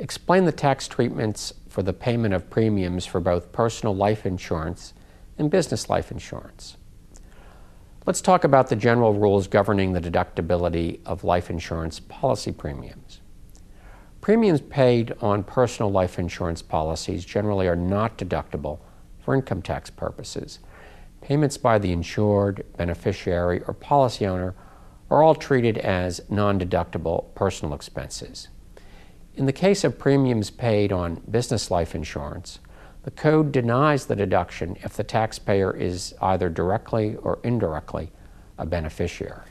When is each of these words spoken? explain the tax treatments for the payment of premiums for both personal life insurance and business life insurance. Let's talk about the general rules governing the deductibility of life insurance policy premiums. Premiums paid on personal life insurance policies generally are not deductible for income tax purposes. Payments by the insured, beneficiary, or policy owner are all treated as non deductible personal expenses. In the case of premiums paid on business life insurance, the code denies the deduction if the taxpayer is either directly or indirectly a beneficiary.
explain 0.00 0.46
the 0.46 0.52
tax 0.52 0.88
treatments 0.88 1.52
for 1.68 1.82
the 1.82 1.92
payment 1.92 2.32
of 2.32 2.48
premiums 2.48 3.04
for 3.04 3.20
both 3.20 3.52
personal 3.52 3.94
life 3.94 4.24
insurance 4.24 4.94
and 5.38 5.50
business 5.50 5.90
life 5.90 6.10
insurance. 6.10 6.78
Let's 8.06 8.22
talk 8.22 8.42
about 8.42 8.68
the 8.68 8.76
general 8.76 9.12
rules 9.12 9.46
governing 9.46 9.92
the 9.92 10.00
deductibility 10.00 11.00
of 11.04 11.22
life 11.22 11.50
insurance 11.50 12.00
policy 12.00 12.50
premiums. 12.50 13.20
Premiums 14.22 14.62
paid 14.62 15.14
on 15.20 15.44
personal 15.44 15.90
life 15.90 16.18
insurance 16.18 16.62
policies 16.62 17.24
generally 17.26 17.68
are 17.68 17.76
not 17.76 18.16
deductible 18.16 18.78
for 19.22 19.34
income 19.34 19.60
tax 19.60 19.90
purposes. 19.90 20.60
Payments 21.20 21.58
by 21.58 21.78
the 21.78 21.92
insured, 21.92 22.64
beneficiary, 22.78 23.62
or 23.66 23.74
policy 23.74 24.26
owner 24.26 24.54
are 25.10 25.22
all 25.22 25.34
treated 25.34 25.76
as 25.76 26.22
non 26.30 26.58
deductible 26.58 27.34
personal 27.34 27.74
expenses. 27.74 28.48
In 29.40 29.46
the 29.46 29.54
case 29.54 29.84
of 29.84 29.98
premiums 29.98 30.50
paid 30.50 30.92
on 30.92 31.22
business 31.30 31.70
life 31.70 31.94
insurance, 31.94 32.58
the 33.04 33.10
code 33.10 33.52
denies 33.52 34.04
the 34.04 34.14
deduction 34.14 34.76
if 34.84 34.98
the 34.98 35.02
taxpayer 35.02 35.74
is 35.74 36.14
either 36.20 36.50
directly 36.50 37.16
or 37.16 37.38
indirectly 37.42 38.12
a 38.58 38.66
beneficiary. 38.66 39.46